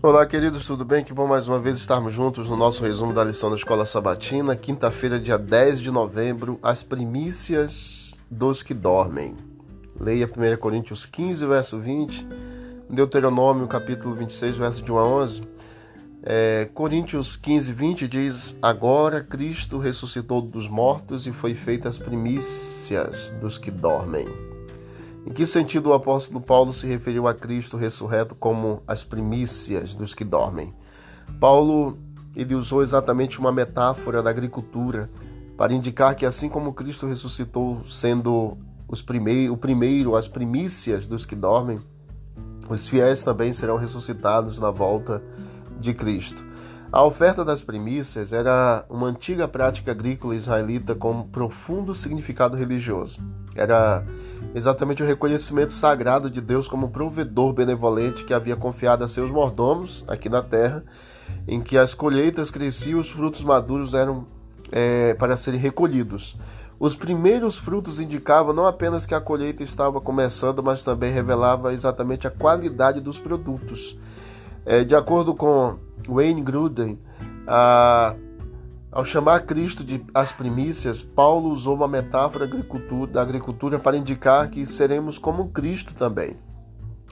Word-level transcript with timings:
Olá, 0.00 0.24
queridos, 0.24 0.64
tudo 0.64 0.84
bem? 0.84 1.02
Que 1.02 1.12
bom 1.12 1.26
mais 1.26 1.48
uma 1.48 1.58
vez 1.58 1.76
estarmos 1.76 2.14
juntos 2.14 2.48
no 2.48 2.56
nosso 2.56 2.84
resumo 2.84 3.12
da 3.12 3.24
lição 3.24 3.50
da 3.50 3.56
Escola 3.56 3.84
Sabatina, 3.84 4.54
quinta-feira, 4.54 5.18
dia 5.18 5.36
10 5.36 5.80
de 5.80 5.90
novembro, 5.90 6.56
as 6.62 6.84
primícias 6.84 8.16
dos 8.30 8.62
que 8.62 8.72
dormem. 8.72 9.34
Leia 9.98 10.26
1 10.26 10.56
Coríntios 10.58 11.04
15, 11.04 11.44
verso 11.46 11.80
20, 11.80 12.24
Deuteronômio, 12.88 13.66
capítulo 13.66 14.14
26, 14.14 14.56
verso 14.56 14.82
de 14.84 14.92
1 14.92 14.98
a 14.98 15.04
11. 15.04 15.42
É, 16.22 16.68
Coríntios 16.72 17.34
15, 17.34 17.72
20 17.72 18.06
diz: 18.06 18.56
Agora 18.62 19.20
Cristo 19.20 19.78
ressuscitou 19.78 20.40
dos 20.40 20.68
mortos 20.68 21.26
e 21.26 21.32
foi 21.32 21.54
feita 21.54 21.88
as 21.88 21.98
primícias 21.98 23.34
dos 23.40 23.58
que 23.58 23.72
dormem. 23.72 24.47
Em 25.26 25.32
que 25.32 25.46
sentido 25.46 25.90
o 25.90 25.94
apóstolo 25.94 26.40
Paulo 26.40 26.72
se 26.72 26.86
referiu 26.86 27.28
a 27.28 27.34
Cristo 27.34 27.76
ressurreto 27.76 28.34
como 28.34 28.82
as 28.86 29.04
primícias 29.04 29.94
dos 29.94 30.14
que 30.14 30.24
dormem? 30.24 30.74
Paulo 31.38 31.98
ele 32.34 32.54
usou 32.54 32.82
exatamente 32.82 33.38
uma 33.38 33.52
metáfora 33.52 34.22
da 34.22 34.30
agricultura 34.30 35.10
para 35.56 35.72
indicar 35.72 36.14
que 36.14 36.24
assim 36.24 36.48
como 36.48 36.72
Cristo 36.72 37.06
ressuscitou 37.06 37.82
sendo 37.88 38.56
os 38.86 39.02
primeiro, 39.02 39.52
o 39.52 39.56
primeiro, 39.56 40.16
as 40.16 40.28
primícias 40.28 41.04
dos 41.04 41.26
que 41.26 41.34
dormem, 41.34 41.80
os 42.70 42.86
fiéis 42.88 43.22
também 43.22 43.52
serão 43.52 43.76
ressuscitados 43.76 44.58
na 44.58 44.70
volta 44.70 45.22
de 45.80 45.92
Cristo. 45.92 46.46
A 46.90 47.02
oferta 47.04 47.44
das 47.44 47.60
primícias 47.60 48.32
era 48.32 48.84
uma 48.88 49.08
antiga 49.08 49.46
prática 49.46 49.90
agrícola 49.90 50.34
israelita 50.34 50.94
com 50.94 51.22
profundo 51.22 51.94
significado 51.94 52.56
religioso. 52.56 53.20
Era 53.54 54.06
exatamente 54.54 55.02
o 55.02 55.06
reconhecimento 55.06 55.72
sagrado 55.72 56.30
de 56.30 56.40
Deus 56.40 56.68
como 56.68 56.90
provedor 56.90 57.52
benevolente 57.52 58.24
que 58.24 58.34
havia 58.34 58.56
confiado 58.56 59.04
a 59.04 59.08
seus 59.08 59.30
mordomos 59.30 60.04
aqui 60.08 60.28
na 60.28 60.42
terra, 60.42 60.84
em 61.46 61.60
que 61.60 61.76
as 61.76 61.94
colheitas 61.94 62.50
cresciam 62.50 62.98
e 62.98 63.00
os 63.00 63.10
frutos 63.10 63.42
maduros 63.42 63.94
eram 63.94 64.26
é, 64.72 65.14
para 65.14 65.36
serem 65.36 65.60
recolhidos. 65.60 66.36
Os 66.80 66.94
primeiros 66.94 67.58
frutos 67.58 67.98
indicavam 67.98 68.52
não 68.52 68.64
apenas 68.64 69.04
que 69.04 69.14
a 69.14 69.20
colheita 69.20 69.64
estava 69.64 70.00
começando, 70.00 70.62
mas 70.62 70.82
também 70.82 71.12
revelava 71.12 71.72
exatamente 71.72 72.26
a 72.26 72.30
qualidade 72.30 73.00
dos 73.00 73.18
produtos. 73.18 73.98
É, 74.64 74.84
de 74.84 74.94
acordo 74.94 75.34
com 75.34 75.76
Wayne 76.08 76.42
Gruden, 76.42 76.98
a 77.46 78.14
ao 78.90 79.04
chamar 79.04 79.40
Cristo 79.40 79.84
de 79.84 80.04
as 80.14 80.32
primícias, 80.32 81.02
Paulo 81.02 81.50
usou 81.50 81.74
uma 81.74 81.86
metáfora 81.86 82.48
da 83.12 83.22
agricultura 83.22 83.78
para 83.78 83.96
indicar 83.96 84.48
que 84.48 84.64
seremos 84.64 85.18
como 85.18 85.50
Cristo 85.50 85.94
também. 85.94 86.36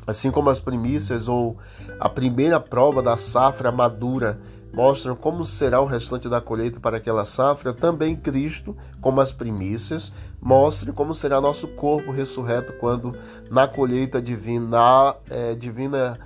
Assim 0.07 0.31
como 0.31 0.49
as 0.49 0.61
primícias 0.61 1.29
ou 1.29 1.59
a 2.01 2.09
primeira 2.09 2.61
prova 2.61 3.03
da 3.03 3.17
safra 3.17 3.71
madura 3.71 4.41
mostram 4.73 5.17
como 5.17 5.45
será 5.45 5.81
o 5.81 5.87
restante 5.87 6.29
da 6.29 6.41
colheita 6.41 6.79
para 6.79 6.99
aquela 6.99 7.25
safra, 7.25 7.73
também 7.73 8.15
Cristo, 8.15 8.77
como 9.01 9.21
as 9.21 9.33
primícias, 9.33 10.13
mostre 10.41 10.93
como 10.93 11.15
será 11.15 11.41
nosso 11.41 11.67
corpo 11.69 12.13
ressurreto 12.13 12.73
quando 12.75 13.17
na 13.51 13.67
colheita 13.67 14.21
divina, 14.21 15.17
é, 15.31 15.55
divina 15.55 16.19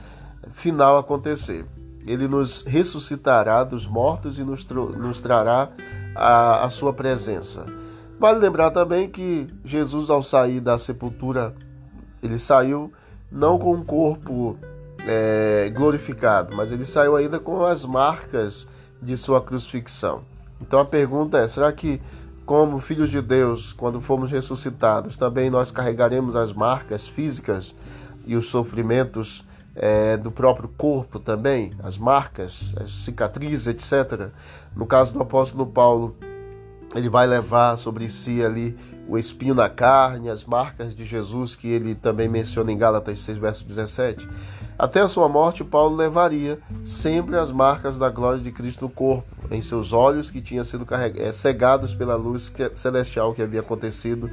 final 0.53 0.98
acontecer. 0.98 1.65
Ele 2.06 2.27
nos 2.27 2.62
ressuscitará 2.62 3.62
dos 3.65 3.87
mortos 3.87 4.39
e 4.39 4.43
nos, 4.43 4.67
nos 4.67 5.20
trará 5.20 5.70
a, 6.15 6.65
a 6.65 6.70
sua 6.70 6.93
presença. 6.93 7.65
Vale 8.19 8.39
lembrar 8.39 8.70
também 8.70 9.09
que 9.09 9.47
Jesus, 9.65 10.11
ao 10.11 10.23
sair 10.23 10.61
da 10.61 10.77
sepultura, 10.78 11.55
ele 12.23 12.39
saiu 12.39 12.93
não 13.31 13.59
com 13.59 13.75
um 13.75 13.83
corpo 13.83 14.59
é, 15.06 15.71
glorificado, 15.75 16.55
mas 16.55 16.71
ele 16.71 16.84
saiu 16.84 17.16
ainda 17.16 17.39
com 17.39 17.65
as 17.65 17.84
marcas 17.84 18.69
de 19.00 19.16
sua 19.16 19.41
crucifixão. 19.41 20.22
Então 20.60 20.81
a 20.81 20.84
pergunta 20.84 21.39
é: 21.39 21.49
será 21.49 21.72
que, 21.72 22.00
como 22.44 22.81
filhos 22.81 23.10
de 23.10 23.22
Deus, 23.22 23.72
quando 23.72 24.00
formos 24.00 24.31
ressuscitados, 24.31 25.16
também 25.16 25.49
nós 25.49 25.71
carregaremos 25.71 26.37
as 26.37 26.53
marcas 26.53 27.09
físicas 27.09 27.75
e 28.27 28.37
os 28.37 28.49
sofrimentos 28.49 29.44
é, 29.82 30.18
do 30.18 30.30
próprio 30.30 30.68
corpo 30.68 31.18
também, 31.18 31.72
as 31.82 31.96
marcas, 31.96 32.74
as 32.76 32.91
cicatrizes, 32.91 33.66
etc. 33.66 34.28
No 34.76 34.84
caso 34.84 35.14
do 35.14 35.22
apóstolo 35.22 35.66
Paulo, 35.66 36.14
ele 36.94 37.08
vai 37.08 37.26
levar 37.26 37.78
sobre 37.78 38.10
si 38.10 38.44
ali 38.44 38.76
o 39.08 39.16
espinho 39.16 39.54
na 39.54 39.70
carne, 39.70 40.28
as 40.28 40.44
marcas 40.44 40.94
de 40.94 41.06
Jesus 41.06 41.56
que 41.56 41.66
ele 41.66 41.94
também 41.94 42.28
menciona 42.28 42.70
em 42.70 42.76
Gálatas 42.76 43.20
6, 43.20 43.38
verso 43.38 43.66
17. 43.66 44.28
Até 44.78 45.00
a 45.00 45.08
sua 45.08 45.30
morte, 45.30 45.64
Paulo 45.64 45.97
levaria 45.97 46.58
sempre 46.84 47.38
as 47.38 47.50
marcas 47.50 47.97
da 47.97 48.10
glória 48.10 48.41
de 48.41 48.52
Cristo 48.52 48.84
no 48.84 48.91
corpo, 48.91 49.34
em 49.50 49.62
seus 49.62 49.94
olhos 49.94 50.30
que 50.30 50.42
tinham 50.42 50.62
sido 50.62 50.86
é, 51.16 51.32
cegados 51.32 51.94
pela 51.94 52.16
luz 52.16 52.52
celestial 52.74 53.32
que 53.32 53.42
havia 53.42 53.60
acontecido 53.60 54.30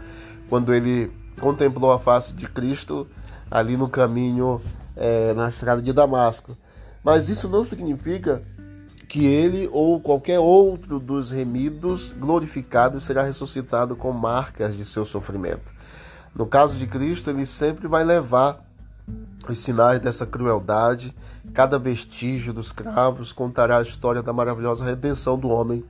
quando 0.49 0.73
ele 0.73 1.09
contemplou 1.39 1.91
a 1.91 1.99
face 1.99 2.33
de 2.33 2.47
Cristo 2.47 3.07
ali 3.49 3.77
no 3.77 3.87
caminho 3.87 4.61
é, 4.97 5.33
na 5.33 5.49
estrada 5.49 5.81
de 5.81 5.93
Damasco. 5.93 6.57
Mas 7.03 7.29
isso 7.29 7.47
não 7.47 7.63
significa 7.63 8.41
que 9.07 9.25
ele 9.25 9.69
ou 9.71 9.99
qualquer 9.99 10.39
outro 10.39 10.99
dos 10.99 11.31
remidos 11.31 12.11
glorificados 12.11 13.03
será 13.03 13.23
ressuscitado 13.23 13.95
com 13.95 14.11
marcas 14.11 14.75
de 14.75 14.83
seu 14.83 15.05
sofrimento. 15.05 15.71
No 16.35 16.45
caso 16.45 16.77
de 16.77 16.85
Cristo, 16.85 17.29
ele 17.29 17.45
sempre 17.45 17.87
vai 17.87 18.03
levar 18.03 18.63
os 19.49 19.59
sinais 19.59 20.01
dessa 20.01 20.25
crueldade. 20.25 21.15
Cada 21.53 21.79
vestígio 21.79 22.53
dos 22.53 22.71
cravos 22.71 23.31
contará 23.31 23.77
a 23.77 23.81
história 23.81 24.21
da 24.21 24.33
maravilhosa 24.33 24.85
redenção 24.85 25.39
do 25.39 25.47
homem 25.47 25.85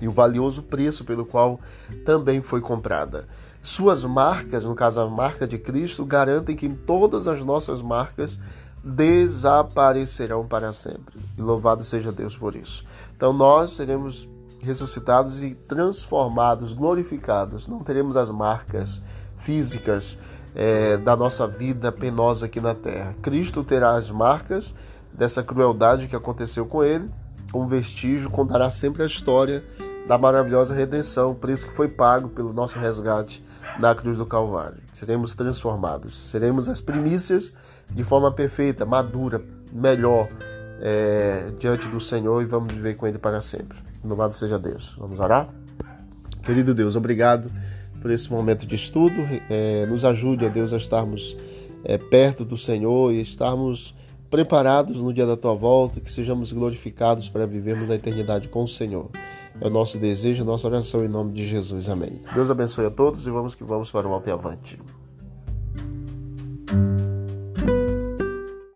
e 0.00 0.06
o 0.06 0.12
valioso 0.12 0.62
preço 0.62 1.04
pelo 1.04 1.24
qual 1.24 1.58
também 2.04 2.42
foi 2.42 2.60
comprada. 2.60 3.26
Suas 3.68 4.02
marcas, 4.02 4.64
no 4.64 4.74
caso 4.74 4.98
a 4.98 5.06
marca 5.06 5.46
de 5.46 5.58
Cristo, 5.58 6.02
garantem 6.02 6.56
que 6.56 6.70
todas 6.70 7.28
as 7.28 7.44
nossas 7.44 7.82
marcas 7.82 8.38
desaparecerão 8.82 10.46
para 10.48 10.72
sempre. 10.72 11.20
E 11.36 11.42
louvado 11.42 11.84
seja 11.84 12.10
Deus 12.10 12.34
por 12.34 12.56
isso. 12.56 12.82
Então 13.14 13.30
nós 13.30 13.72
seremos 13.72 14.26
ressuscitados 14.62 15.42
e 15.42 15.54
transformados, 15.54 16.72
glorificados. 16.72 17.68
Não 17.68 17.80
teremos 17.80 18.16
as 18.16 18.30
marcas 18.30 19.02
físicas 19.36 20.18
é, 20.54 20.96
da 20.96 21.14
nossa 21.14 21.46
vida 21.46 21.92
penosa 21.92 22.46
aqui 22.46 22.62
na 22.62 22.74
terra. 22.74 23.14
Cristo 23.20 23.62
terá 23.62 23.96
as 23.96 24.10
marcas 24.10 24.74
dessa 25.12 25.42
crueldade 25.42 26.08
que 26.08 26.16
aconteceu 26.16 26.64
com 26.64 26.82
ele. 26.82 27.10
Um 27.52 27.66
vestígio 27.66 28.30
contará 28.30 28.70
sempre 28.70 29.02
a 29.02 29.06
história 29.06 29.62
da 30.06 30.16
maravilhosa 30.16 30.74
redenção, 30.74 31.32
o 31.32 31.34
preço 31.34 31.68
que 31.68 31.76
foi 31.76 31.86
pago 31.86 32.30
pelo 32.30 32.50
nosso 32.50 32.78
resgate 32.78 33.44
na 33.78 33.94
cruz 33.94 34.16
do 34.16 34.26
Calvário. 34.26 34.78
Seremos 34.92 35.34
transformados, 35.34 36.14
seremos 36.14 36.68
as 36.68 36.80
primícias 36.80 37.52
de 37.90 38.04
forma 38.04 38.32
perfeita, 38.32 38.84
madura, 38.84 39.42
melhor 39.72 40.28
é, 40.80 41.52
diante 41.58 41.88
do 41.88 42.00
Senhor 42.00 42.42
e 42.42 42.46
vamos 42.46 42.72
viver 42.72 42.96
com 42.96 43.06
Ele 43.06 43.18
para 43.18 43.40
sempre. 43.40 43.78
Louvado 44.04 44.34
seja 44.34 44.58
Deus. 44.58 44.94
Vamos 44.98 45.18
orar? 45.18 45.48
Querido 46.42 46.74
Deus, 46.74 46.96
obrigado 46.96 47.50
por 48.00 48.10
esse 48.10 48.30
momento 48.30 48.66
de 48.66 48.74
estudo. 48.74 49.16
É, 49.50 49.86
nos 49.86 50.04
ajude, 50.04 50.46
a 50.46 50.48
Deus, 50.48 50.72
a 50.72 50.76
estarmos 50.76 51.36
é, 51.84 51.98
perto 51.98 52.44
do 52.44 52.56
Senhor 52.56 53.12
e 53.12 53.20
estarmos 53.20 53.94
preparados 54.30 54.98
no 54.98 55.12
dia 55.12 55.26
da 55.26 55.36
tua 55.36 55.54
volta, 55.54 56.00
que 56.00 56.10
sejamos 56.10 56.52
glorificados 56.52 57.28
para 57.28 57.46
vivermos 57.46 57.90
a 57.90 57.94
eternidade 57.94 58.48
com 58.48 58.62
o 58.62 58.68
Senhor. 58.68 59.10
É 59.60 59.66
o 59.66 59.70
nosso 59.70 59.98
desejo, 59.98 60.42
a 60.42 60.46
nossa 60.46 60.68
oração 60.68 61.04
em 61.04 61.08
nome 61.08 61.32
de 61.32 61.46
Jesus. 61.46 61.88
Amém. 61.88 62.20
Deus 62.34 62.50
abençoe 62.50 62.86
a 62.86 62.90
todos 62.90 63.26
e 63.26 63.30
vamos 63.30 63.54
que 63.54 63.64
vamos 63.64 63.90
para 63.90 64.06
o 64.06 64.12
alto 64.12 64.28
e 64.28 64.32
avante. 64.32 64.78